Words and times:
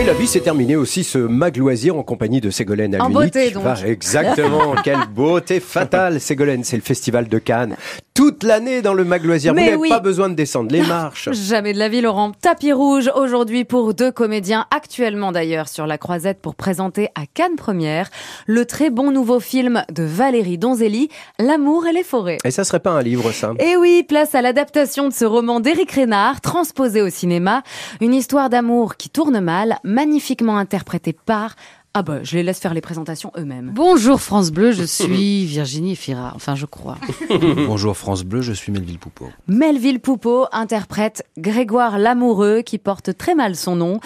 Et 0.00 0.04
la 0.04 0.12
vie 0.12 0.28
s'est 0.28 0.40
terminée 0.40 0.76
aussi 0.76 1.02
ce 1.02 1.18
mag 1.18 1.56
loisir 1.56 1.96
en 1.96 2.04
compagnie 2.04 2.40
de 2.40 2.50
Ségolène 2.50 2.94
En 3.00 3.06
Alunic. 3.06 3.14
beauté, 3.34 3.50
donc. 3.50 3.64
Va- 3.64 3.74
exactement, 3.84 4.74
quelle 4.84 5.06
beauté 5.12 5.58
fatale 5.58 6.20
Ségolène, 6.20 6.62
c'est 6.62 6.76
le 6.76 6.82
festival 6.82 7.26
de 7.28 7.38
Cannes. 7.38 7.76
Toute 8.14 8.42
l'année 8.42 8.82
dans 8.82 8.94
le 8.94 9.04
mag 9.04 9.24
loisir, 9.24 9.54
Mais 9.54 9.62
vous 9.62 9.66
n'avez 9.70 9.80
oui. 9.80 9.88
pas 9.88 10.00
besoin 10.00 10.28
de 10.28 10.34
descendre 10.34 10.70
les 10.72 10.82
marches. 10.82 11.28
Jamais 11.32 11.72
de 11.72 11.78
la 11.78 11.88
vie, 11.88 12.00
Laurent. 12.00 12.32
Tapis 12.40 12.72
rouge 12.72 13.10
aujourd'hui 13.14 13.64
pour 13.64 13.94
deux 13.94 14.10
comédiens, 14.10 14.66
actuellement 14.74 15.30
d'ailleurs 15.32 15.68
sur 15.68 15.86
la 15.86 15.98
croisette 15.98 16.40
pour 16.40 16.54
présenter 16.56 17.08
à 17.16 17.22
Cannes 17.32 17.54
Première 17.56 18.08
le 18.46 18.64
très 18.66 18.90
bon 18.90 19.10
nouveau 19.12 19.38
film 19.40 19.84
de 19.92 20.02
Valérie 20.04 20.58
Donzelli, 20.58 21.08
L'amour 21.40 21.86
et 21.86 21.92
les 21.92 22.02
forêts. 22.04 22.38
Et 22.44 22.50
ça 22.50 22.64
serait 22.64 22.80
pas 22.80 22.90
un 22.90 23.02
livre 23.02 23.30
ça? 23.32 23.52
Et 23.60 23.76
oui, 23.76 24.04
place 24.08 24.34
à 24.34 24.42
l'adaptation 24.42 25.08
de 25.08 25.12
ce 25.12 25.24
roman 25.24 25.60
d'Éric 25.60 25.90
Rénard, 25.92 26.40
transposé 26.40 27.02
au 27.02 27.10
cinéma. 27.10 27.62
Une 28.00 28.14
histoire 28.14 28.48
d'amour 28.50 28.96
qui 28.96 29.10
tourne 29.10 29.38
mal, 29.40 29.78
magnifiquement 29.88 30.58
interprétée 30.58 31.12
par... 31.12 31.56
Ah 31.98 32.02
bah, 32.02 32.20
je 32.22 32.36
les 32.36 32.44
laisse 32.44 32.60
faire 32.60 32.74
les 32.74 32.80
présentations 32.80 33.32
eux-mêmes. 33.36 33.72
Bonjour 33.74 34.20
France 34.20 34.52
Bleu, 34.52 34.70
je 34.70 34.84
suis 34.84 35.44
Virginie 35.46 35.96
Fira, 35.96 36.30
enfin 36.36 36.54
je 36.54 36.64
crois. 36.64 36.96
Bonjour 37.66 37.96
France 37.96 38.22
Bleu, 38.22 38.40
je 38.40 38.52
suis 38.52 38.70
Melville 38.70 39.00
Poupeau. 39.00 39.26
Melville 39.48 39.98
Poupeau 39.98 40.46
interprète 40.52 41.26
Grégoire 41.36 41.98
l'amoureux 41.98 42.62
qui 42.62 42.78
porte 42.78 43.16
très 43.18 43.34
mal 43.34 43.56
son 43.56 43.74
nom, 43.74 43.98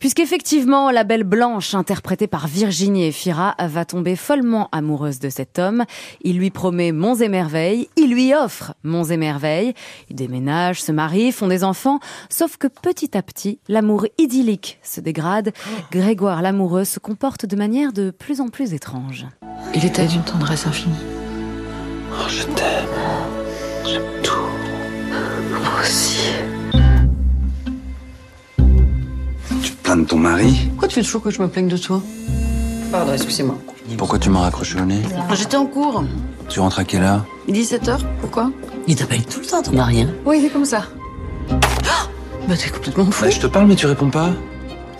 puisqu'effectivement 0.00 0.90
la 0.90 1.02
belle 1.02 1.24
Blanche 1.24 1.74
interprétée 1.74 2.26
par 2.26 2.46
Virginie 2.46 3.06
Efira 3.06 3.54
va 3.58 3.86
tomber 3.86 4.16
follement 4.16 4.68
amoureuse 4.70 5.18
de 5.18 5.30
cet 5.30 5.58
homme. 5.58 5.86
Il 6.20 6.36
lui 6.36 6.50
promet 6.50 6.92
monts 6.92 7.14
et 7.14 7.30
merveilles, 7.30 7.88
il 7.96 8.12
lui 8.12 8.34
offre 8.34 8.74
monts 8.84 9.04
et 9.04 9.16
merveilles. 9.16 9.72
Ils 10.10 10.16
déménagent, 10.16 10.82
se 10.82 10.92
marient, 10.92 11.32
font 11.32 11.48
des 11.48 11.64
enfants, 11.64 12.00
sauf 12.28 12.58
que 12.58 12.66
petit 12.66 13.16
à 13.16 13.22
petit 13.22 13.60
l'amour 13.66 14.04
idyllique 14.18 14.78
se 14.82 15.00
dégrade. 15.00 15.54
Grégoire 15.90 16.42
l'amoureux 16.42 16.84
se 16.84 16.98
comporte 16.98 17.29
de 17.38 17.56
manière 17.56 17.92
de 17.92 18.10
plus 18.10 18.40
en 18.40 18.48
plus 18.48 18.74
étrange. 18.74 19.26
Il 19.74 19.84
était 19.84 20.06
d'une 20.06 20.22
tendresse 20.22 20.66
infinie. 20.66 20.94
Oh, 22.12 22.28
je 22.28 22.42
t'aime. 22.42 22.86
J'aime 23.84 24.02
tout. 24.22 24.32
Moi 25.50 25.80
aussi. 25.80 26.18
Tu 29.62 29.70
te 29.70 29.82
plains 29.82 29.96
de 29.96 30.04
ton 30.04 30.18
mari? 30.18 30.68
Pourquoi 30.70 30.88
tu 30.88 30.94
fais 30.96 31.02
toujours 31.02 31.22
que 31.22 31.30
je 31.30 31.40
me 31.40 31.48
plaigne 31.48 31.68
de 31.68 31.76
toi? 31.76 32.02
Pardon, 32.90 33.12
excusez-moi. 33.12 33.56
Pourquoi 33.96 34.18
tu 34.18 34.30
m'as 34.30 34.40
raccroché 34.40 34.78
au 34.80 34.84
nez? 34.84 35.02
J'étais 35.34 35.56
en 35.56 35.66
cours. 35.66 36.04
Tu 36.48 36.60
rentres 36.60 36.78
à 36.80 36.84
quelle 36.84 37.02
heure? 37.02 37.24
17h, 37.48 37.98
pourquoi? 38.20 38.50
Il 38.86 38.96
t'appelle 38.96 39.24
tout 39.24 39.40
le 39.40 39.46
temps, 39.46 39.62
ton 39.62 39.72
mari. 39.72 40.02
Hein? 40.02 40.10
Oui, 40.24 40.40
c'est 40.42 40.50
comme 40.50 40.64
ça. 40.64 40.84
Bah 42.48 42.56
t'es 42.56 42.70
complètement 42.70 43.04
fou. 43.10 43.24
Bah, 43.24 43.30
je 43.30 43.38
te 43.40 43.46
parle, 43.46 43.66
mais 43.66 43.76
tu 43.76 43.86
réponds 43.86 44.10
pas. 44.10 44.30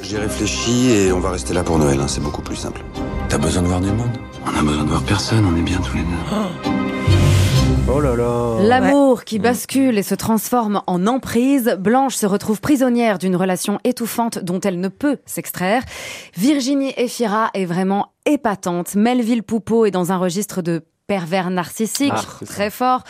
J'ai 0.03 0.19
réfléchi 0.19 0.91
et 0.91 1.13
on 1.13 1.21
va 1.21 1.31
rester 1.31 1.55
là 1.55 1.63
pour 1.63 1.79
Noël, 1.79 2.01
hein, 2.01 2.09
c'est 2.09 2.23
beaucoup 2.23 2.43
plus 2.43 2.57
simple. 2.57 2.83
T'as 3.29 3.39
besoin 3.39 3.63
de 3.63 3.69
voir 3.69 3.81
du 3.81 3.91
monde? 3.93 4.11
On 4.45 4.59
a 4.59 4.63
besoin 4.63 4.85
de 4.85 4.89
voir 4.89 5.03
personne, 5.03 5.45
on 5.45 5.57
est 5.57 5.63
bien 5.63 5.79
tous 5.79 5.97
les 5.97 6.03
deux. 6.03 6.71
Oh 7.93 8.01
là 8.01 8.15
là 8.15 8.63
L'amour 8.63 9.25
qui 9.25 9.39
bascule 9.39 9.99
et 9.99 10.03
se 10.03 10.15
transforme 10.15 10.83
en 10.87 11.07
emprise, 11.07 11.77
Blanche 11.79 12.15
se 12.15 12.27
retrouve 12.27 12.61
prisonnière 12.61 13.19
d'une 13.19 13.37
relation 13.37 13.79
étouffante 13.85 14.39
dont 14.39 14.61
elle 14.61 14.81
ne 14.81 14.89
peut 14.89 15.19
s'extraire. 15.27 15.83
Virginie 16.37 16.95
Efira 16.97 17.51
est 17.55 17.65
vraiment 17.65 18.13
épatante. 18.27 18.95
Melville 18.95 19.43
Poupeau 19.43 19.87
est 19.87 19.91
dans 19.91 20.13
un 20.13 20.19
registre 20.19 20.63
de 20.63 20.83
pervers 21.11 21.51
narcissique, 21.51 22.13
Ah, 22.15 22.45
très 22.47 22.71
fort. 22.71 23.03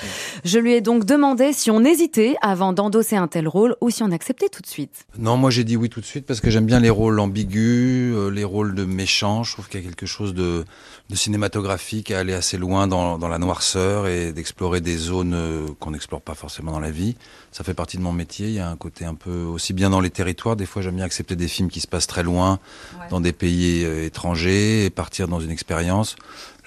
Je 0.42 0.58
lui 0.58 0.72
ai 0.72 0.80
donc 0.80 1.04
demandé 1.04 1.52
si 1.52 1.70
on 1.70 1.84
hésitait 1.84 2.34
avant 2.40 2.72
d'endosser 2.72 3.16
un 3.16 3.28
tel 3.28 3.46
rôle 3.46 3.76
ou 3.82 3.90
si 3.90 4.02
on 4.02 4.10
acceptait 4.10 4.48
tout 4.48 4.62
de 4.62 4.66
suite. 4.66 5.04
Non, 5.18 5.36
moi 5.36 5.50
j'ai 5.50 5.64
dit 5.64 5.76
oui 5.76 5.90
tout 5.90 6.00
de 6.00 6.06
suite 6.06 6.24
parce 6.24 6.40
que 6.40 6.48
j'aime 6.48 6.64
bien 6.64 6.80
les 6.80 6.88
rôles 6.88 7.20
ambigus, 7.20 8.16
euh, 8.16 8.30
les 8.30 8.42
rôles 8.42 8.74
de 8.74 8.86
méchants. 8.86 9.42
Je 9.44 9.52
trouve 9.52 9.68
qu'il 9.68 9.82
y 9.82 9.84
a 9.84 9.86
quelque 9.86 10.06
chose 10.06 10.32
de, 10.32 10.64
de 11.10 11.14
cinématographique 11.14 12.10
à 12.10 12.20
aller 12.20 12.32
assez 12.32 12.56
loin 12.56 12.86
dans, 12.86 13.18
dans 13.18 13.28
la 13.28 13.36
noirceur 13.36 14.06
et 14.06 14.32
d'explorer 14.32 14.80
des 14.80 14.96
zones 14.96 15.34
euh, 15.34 15.66
qu'on 15.78 15.90
n'explore 15.90 16.22
pas 16.22 16.34
forcément 16.34 16.72
dans 16.72 16.80
la 16.80 16.90
vie. 16.90 17.16
Ça 17.52 17.64
fait 17.64 17.74
partie 17.74 17.98
de 17.98 18.02
mon 18.02 18.12
métier. 18.12 18.46
Il 18.46 18.54
y 18.54 18.60
a 18.60 18.70
un 18.70 18.76
côté 18.76 19.04
un 19.04 19.14
peu 19.14 19.42
aussi 19.42 19.74
bien 19.74 19.90
dans 19.90 20.00
les 20.00 20.08
territoires. 20.08 20.56
Des 20.56 20.64
fois, 20.64 20.80
j'aime 20.80 20.96
bien 20.96 21.04
accepter 21.04 21.36
des 21.36 21.48
films 21.48 21.68
qui 21.68 21.80
se 21.80 21.86
passent 21.86 22.06
très 22.06 22.22
loin, 22.22 22.60
dans 23.10 23.20
des 23.20 23.34
pays 23.34 23.84
euh, 23.84 24.06
étrangers 24.06 24.86
et 24.86 24.90
partir 24.90 25.28
dans 25.28 25.40
une 25.40 25.50
expérience. 25.50 26.16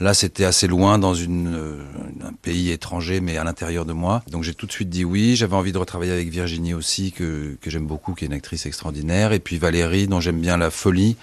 Là, 0.03 0.14
c'était 0.14 0.44
assez 0.44 0.68
loin 0.68 1.00
dans 1.00 1.14
euh, 1.16 1.78
un 2.25 2.34
pays 2.41 2.72
étranger, 2.72 3.22
mais 3.22 3.38
à 3.38 3.46
l'intérieur 3.46 3.86
de 3.86 3.94
moi. 3.94 4.22
Donc 4.30 4.44
j'ai 4.44 4.53
tout 4.53 4.66
de 4.66 4.72
suite 4.74 4.90
dit 4.90 5.06
oui. 5.06 5.38
J'avais 5.38 5.56
envie 5.56 5.72
de 5.72 5.78
retravailler 5.78 6.12
avec 6.12 6.28
Virginie 6.28 6.74
aussi, 6.74 7.14
que, 7.14 7.56
que 7.62 7.69
j'aime 7.69 7.88
beaucoup, 7.88 8.13
qui 8.13 8.25
est 8.25 8.28
une 8.28 8.34
actrice 8.34 8.66
extraordinaire. 8.66 9.31
Et 9.31 9.40
puis 9.40 9.58
Valérie, 9.58 10.08
dont 10.08 10.19
j'aime 10.19 10.42
bien 10.42 10.58
la 10.58 10.72
folie. 10.72 11.16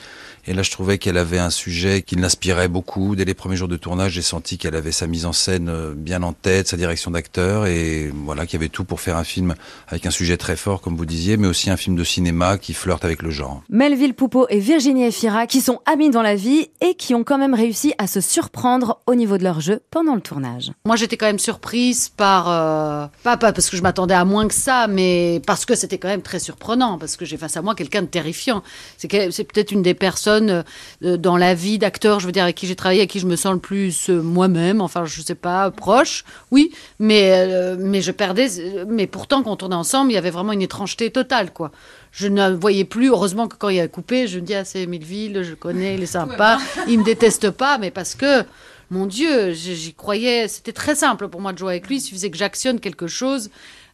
Et 0.47 0.55
là, 0.55 0.63
je 0.63 0.71
trouvais 0.71 0.97
qu'elle 0.97 1.19
avait 1.19 1.39
un 1.39 1.51
sujet 1.51 2.01
qui 2.01 2.17
l'inspirait 2.17 2.69
beaucoup. 2.69 3.15
Dès 3.15 3.27
les 3.27 3.35
premiers 3.35 3.57
jours 3.57 3.69
de 3.69 3.77
tournage, 3.77 4.13
j'ai 4.13 4.23
senti 4.23 4.57
qu'elle 4.57 4.75
avait 4.75 4.93
sa 4.93 5.07
mise 5.07 5.27
en 5.27 5.35
scène 5.35 5.69
euh, 5.69 5.93
bien 5.95 6.23
en 6.23 6.33
tête, 6.33 6.69
sa 6.69 6.79
direction 6.79 7.11
d'acteur, 7.11 7.67
et 7.67 8.11
voilà, 8.25 8.47
qu'il 8.47 8.59
y 8.59 8.63
avait 8.63 8.71
tout 8.71 8.85
pour 8.85 9.03
faire 9.03 9.19
un 9.19 9.25
film 9.25 9.55
avec 9.89 10.07
un 10.07 10.11
sujet 10.11 10.39
très 10.39 10.57
fort, 10.57 10.81
comme 10.81 10.97
vous 10.97 11.05
disiez, 11.05 11.37
mais 11.37 11.47
aussi 11.47 11.69
un 11.69 11.77
film 11.77 11.97
de 11.97 12.05
cinéma 12.05 12.57
qui 12.57 12.73
flirte 12.73 13.05
avec 13.05 13.21
le 13.21 13.31
genre. 13.31 13.63
Melville 13.69 14.15
Poupeau 14.15 14.47
et 14.49 14.59
Virginie 14.59 15.05
Efira 15.05 15.47
qui 15.47 15.61
sont 15.61 15.81
amis 15.85 16.09
dans 16.09 16.23
la 16.23 16.37
vie 16.37 16.71
et 16.81 16.95
qui 16.95 17.15
ont 17.15 17.23
quand 17.23 17.39
même 17.39 17.55
réussi 17.55 17.93
à 17.99 18.07
se 18.07 18.23
surprendre 18.23 18.70
au 19.07 19.15
niveau 19.15 19.39
de 19.39 19.45
leur 19.45 19.61
jeu 19.61 19.81
pendant 19.91 20.15
le 20.15 20.21
tournage. 20.21 20.73
Moi 20.85 20.97
j'étais 20.97 21.17
quand 21.17 21.27
même 21.27 21.39
surprise 21.39 22.09
par... 22.09 22.49
euh, 22.51 23.07
pas, 23.23 23.37
parce 23.37 23.71
que 23.71 23.77
je 23.77 23.83
m'attendais 23.83 24.15
à 24.15 24.25
moins 24.25 24.49
que 24.49 24.55
ça, 24.55 24.87
mais 24.87 25.41
parce 25.47 25.65
que 25.65 25.75
c'était 25.75 25.99
quand 25.99 26.09
même 26.09 26.23
très 26.23 26.39
surprenant, 26.39 26.99
parce 26.99 27.17
que 27.17 27.25
j'ai 27.25 27.37
face 27.37 27.57
à 27.57 27.63
moi 27.63 27.75
quelqu'un 27.75 28.03
de 28.03 28.07
terrifiant. 28.07 28.63
C'est 28.99 29.09
peut-être 29.09 29.73
une 29.73 29.83
des 29.83 29.95
personnes 29.95 30.65
euh, 31.05 31.17
dans 31.17 31.37
la 31.37 31.55
vie 31.55 31.79
d'acteur, 31.79 32.21
je 32.21 32.27
veux 32.27 32.33
dire, 32.33 32.45
avec 32.45 32.57
qui 32.57 32.67
j'ai 32.67 32.77
travaillé, 32.77 33.01
avec 33.01 33.11
qui 33.11 33.21
je 33.21 33.27
me 33.27 33.37
sens 33.37 33.53
le 33.53 33.61
plus 33.61 34.11
euh, 34.11 34.21
moi-même, 34.23 34.81
enfin 34.81 35.05
je 35.05 35.23
sais 35.23 35.35
pas, 35.35 35.71
proche, 35.71 36.25
oui, 36.51 36.73
mais, 36.99 37.33
euh, 37.33 37.77
mais 37.79 38.01
je 38.03 38.13
perdais... 38.13 38.49
Mais 38.89 39.07
pourtant 39.07 39.43
quand 39.43 39.53
on 39.53 39.57
tournait 39.57 39.77
ensemble, 39.77 40.11
il 40.11 40.15
y 40.15 40.19
avait 40.19 40.31
vraiment 40.31 40.53
une 40.53 40.63
étrangeté 40.63 41.11
totale, 41.11 41.53
quoi. 41.53 41.71
Je 42.13 42.27
ne 42.29 42.51
voyais 42.51 42.85
plus, 42.85 43.09
heureusement 43.09 43.47
que 43.49 43.57
quand 43.57 43.69
il 43.69 43.81
a 43.81 43.89
coupé, 43.89 44.27
je 44.27 44.39
me 44.41 44.45
dis, 44.45 44.55
ah 44.55 44.65
c'est 44.65 44.87
Milleville, 44.87 45.43
je 45.43 45.55
connais, 45.55 45.95
il 45.95 46.03
est 46.03 46.07
sympa, 46.07 46.59
il 46.89 46.99
me 46.99 47.05
déteste 47.05 47.51
pas, 47.51 47.79
mais 47.79 47.91
parce 47.91 48.15
que... 48.15 48.45
Mon 48.93 49.07
Dieu, 49.07 49.53
j'y 49.53 49.95
croyais. 49.95 50.49
C'était 50.49 50.73
très 50.73 50.97
simple 50.97 51.29
pour 51.29 51.41
moi 51.41 51.53
de 51.53 51.59
jouer 51.59 51.75
avec 51.75 51.87
lui. 51.87 51.99
Il 51.99 52.01
suffisait 52.01 52.29
que 52.29 52.37
j'actionne 52.37 52.81
quelque 52.81 53.07
chose. 53.07 53.49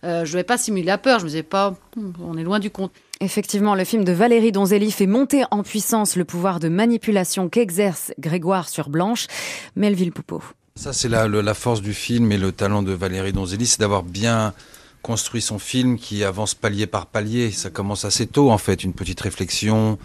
Euh, 0.04 0.24
je 0.24 0.32
ne 0.32 0.38
vais 0.38 0.42
pas 0.42 0.56
simuler 0.56 0.86
la 0.86 0.96
peur. 0.96 1.18
Je 1.18 1.24
me 1.24 1.28
disais 1.28 1.42
pas, 1.42 1.74
Hum, 1.98 2.14
on 2.26 2.38
est 2.38 2.42
loin 2.42 2.60
du 2.60 2.70
compte. 2.70 2.92
Effectivement, 3.20 3.74
le 3.74 3.84
film 3.84 4.04
de 4.04 4.12
Valérie 4.12 4.52
Donzelli 4.52 4.90
fait 4.90 5.06
monter 5.06 5.44
en 5.50 5.62
puissance 5.62 6.16
le 6.16 6.24
pouvoir 6.24 6.60
de 6.60 6.70
manipulation 6.70 7.50
qu'exerce 7.50 8.14
Grégoire 8.18 8.70
sur 8.70 8.88
Blanche. 8.88 9.26
Melville 9.74 10.12
Poupeau. 10.12 10.42
Ça, 10.76 10.94
c'est 10.94 11.10
la, 11.10 11.28
la 11.28 11.52
force 11.54 11.82
du 11.82 11.92
film 11.92 12.32
et 12.32 12.38
le 12.38 12.52
talent 12.52 12.82
de 12.82 12.92
Valérie 12.92 13.34
Donzelli, 13.34 13.66
c'est 13.66 13.80
d'avoir 13.80 14.02
bien 14.02 14.54
construit 15.02 15.40
son 15.40 15.58
film 15.58 15.98
qui 15.98 16.24
avance 16.24 16.54
palier 16.54 16.86
par 16.86 17.06
palier. 17.06 17.50
Ça 17.52 17.70
commence 17.70 18.04
assez 18.04 18.26
tôt, 18.26 18.50
en 18.50 18.58
fait, 18.58 18.82
une 18.82 18.92
petite 18.92 19.20
réflexion 19.20 19.98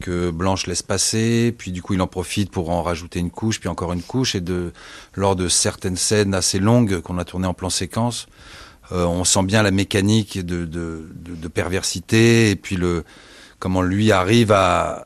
que 0.00 0.30
Blanche 0.30 0.66
laisse 0.66 0.82
passer, 0.82 1.54
puis 1.56 1.72
du 1.72 1.82
coup, 1.82 1.94
il 1.94 2.00
en 2.00 2.06
profite 2.06 2.50
pour 2.50 2.70
en 2.70 2.82
rajouter 2.82 3.18
une 3.18 3.30
couche, 3.30 3.58
puis 3.60 3.68
encore 3.68 3.92
une 3.92 4.02
couche, 4.02 4.34
et 4.34 4.40
de, 4.40 4.72
lors 5.14 5.36
de 5.36 5.48
certaines 5.48 5.96
scènes 5.96 6.34
assez 6.34 6.58
longues 6.58 7.00
qu'on 7.00 7.18
a 7.18 7.24
tournées 7.24 7.48
en 7.48 7.54
plan 7.54 7.70
séquence, 7.70 8.26
euh, 8.92 9.04
on 9.06 9.24
sent 9.24 9.42
bien 9.44 9.62
la 9.62 9.70
mécanique 9.70 10.38
de, 10.38 10.64
de, 10.64 11.08
de, 11.14 11.34
de 11.34 11.48
perversité, 11.48 12.50
et 12.50 12.56
puis 12.56 12.76
le, 12.76 13.04
comment 13.58 13.82
lui 13.82 14.12
arrive 14.12 14.52
à, 14.52 15.04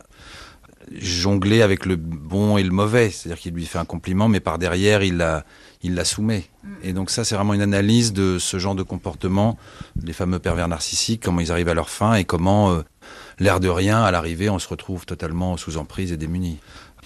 jongler 1.01 1.63
avec 1.63 1.87
le 1.87 1.97
bon 1.97 2.57
et 2.57 2.63
le 2.63 2.71
mauvais. 2.71 3.11
C'est-à-dire 3.11 3.41
qu'il 3.41 3.55
lui 3.55 3.67
fait 3.67 3.79
un 3.79 3.85
compliment, 3.85 4.29
mais 4.29 4.41
par 4.41 4.59
derrière, 4.59 5.03
il 5.03 5.17
la, 5.17 5.45
il 5.83 5.95
la 5.95 6.05
soumet. 6.05 6.45
Et 6.83 6.93
donc 6.93 7.11
ça, 7.11 7.25
c'est 7.25 7.35
vraiment 7.35 7.55
une 7.55 7.63
analyse 7.63 8.13
de 8.13 8.39
ce 8.39 8.59
genre 8.59 8.75
de 8.75 8.83
comportement, 8.83 9.57
les 10.03 10.13
fameux 10.13 10.39
pervers 10.39 10.69
narcissiques, 10.69 11.23
comment 11.23 11.41
ils 11.41 11.53
arrivent 11.53 11.69
à 11.69 11.75
leur 11.75 11.91
fin 11.91 12.15
et 12.15 12.25
comment, 12.25 12.73
euh, 12.73 12.83
l'air 13.39 13.61
de 13.61 13.69
rien, 13.69 14.03
à 14.03 14.11
l'arrivée, 14.11 14.51
on 14.51 14.59
se 14.59 14.69
retrouve 14.69 15.07
totalement 15.07 15.57
sous 15.57 15.77
emprise 15.77 16.13
et 16.13 16.17
démuni. 16.17 16.59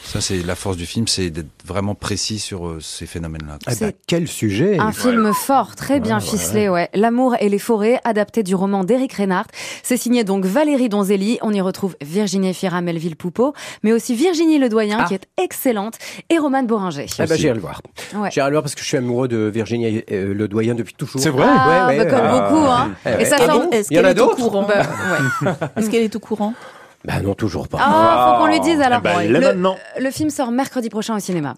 Ça, 0.05 0.21
c'est 0.23 0.43
la 0.43 0.57
force 0.57 0.77
du 0.79 0.87
film, 0.87 1.07
c'est 1.07 1.31
d'être 1.31 1.47
vraiment 1.65 1.95
précis 1.95 2.39
sur 2.41 2.67
euh, 2.67 2.81
ces 2.81 3.07
phénomènes-là. 3.07 3.59
Eh 3.71 3.77
ben, 3.79 3.93
quel 4.09 4.27
sujet 4.27 4.79
Un 4.81 4.91
film 4.91 5.33
fort, 5.35 5.77
très 5.77 6.01
bien 6.01 6.19
Ouais, 6.19 6.25
ficelé, 6.25 6.69
ouais. 6.69 6.89
L'amour 6.95 7.37
et 7.39 7.49
les 7.51 7.59
forêts, 7.61 8.01
adapté 8.03 8.43
du 8.43 8.55
roman 8.57 8.83
d'Éric 8.85 9.13
Reinhardt. 9.13 9.47
C'est 9.85 9.99
signé 9.99 10.25
donc 10.25 10.45
Valérie 10.45 10.89
Donzelli. 10.89 11.39
On 11.43 11.53
y 11.53 11.61
retrouve 11.61 11.95
Virginie 12.01 12.53
Fira, 12.55 12.81
Melville 12.81 13.15
Poupeau, 13.17 13.53
mais 13.85 13.93
aussi 13.93 14.15
Virginie 14.17 14.59
Ledoyen, 14.59 14.99
Ah. 15.03 15.05
qui 15.05 15.15
est 15.15 15.27
excellente, 15.41 15.99
et 16.31 16.39
Romane 16.39 16.67
Boringer. 16.67 17.07
Eh 17.21 17.27
ben, 17.27 17.37
j'irai 17.39 17.55
le 17.55 17.61
voir. 17.61 17.81
Ouais. 18.15 18.31
J'irai 18.33 18.47
le 18.49 18.55
voir 18.55 18.63
parce 18.63 18.75
que 18.75 18.81
je 18.81 18.87
suis 18.87 18.97
amoureux 18.97 19.29
de 19.29 19.51
Virginie 19.55 20.03
euh, 20.11 20.33
Le 20.35 20.49
Doyen 20.49 20.75
depuis 20.75 20.95
toujours. 20.95 21.21
C'est 21.21 21.31
vrai 21.31 21.47
Ah, 21.49 21.87
Ouais, 21.89 21.99
ouais, 21.99 22.05
bah, 22.07 22.11
comme 22.11 22.27
ouais. 22.27 22.41
beaucoup, 22.41 22.67
hein. 22.67 22.91
Et 23.21 23.25
ça 23.27 23.37
Ah 23.39 23.43
sent- 23.45 23.53
bon? 23.53 23.71
Est-ce 23.71 23.89
Il 23.93 23.97
y 23.97 24.01
en 24.01 24.03
qu'elle 24.03 24.19
a 24.19 24.23
est 24.25 24.35
courant 24.35 24.63
Bah, 24.67 24.83
ouais. 25.43 25.53
Est-ce 25.77 25.91
qu'elle 25.91 26.03
est 26.03 26.17
au 26.17 26.19
courant? 26.23 26.55
Bah 27.05 27.21
non, 27.21 27.35
toujours 27.35 27.69
pas. 27.69 27.79
Ah, 27.81 28.37
faut 28.39 28.45
qu'on 28.45 28.51
lui 28.51 28.61
dise 28.61 28.81
alors. 28.81 29.01
Eh 29.01 29.03
ben, 29.03 29.33
là, 29.33 29.41
le, 29.41 29.41
maintenant. 29.41 29.77
le 30.01 30.11
film 30.11 30.31
sort 30.31 30.53
mercredi 30.53 30.89
prochain 30.89 31.17
au 31.17 31.19
cinéma. 31.19 31.51